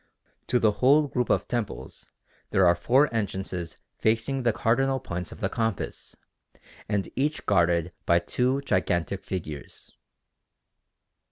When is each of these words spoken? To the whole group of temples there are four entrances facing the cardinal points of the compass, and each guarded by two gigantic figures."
To 0.47 0.57
the 0.57 0.71
whole 0.81 1.07
group 1.07 1.29
of 1.29 1.47
temples 1.47 2.07
there 2.49 2.65
are 2.65 2.73
four 2.73 3.07
entrances 3.13 3.77
facing 3.99 4.41
the 4.41 4.51
cardinal 4.51 4.99
points 4.99 5.31
of 5.31 5.41
the 5.41 5.47
compass, 5.49 6.15
and 6.89 7.07
each 7.15 7.45
guarded 7.45 7.93
by 8.07 8.17
two 8.17 8.61
gigantic 8.61 9.23
figures." 9.23 9.91